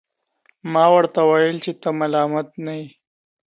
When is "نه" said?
2.65-2.73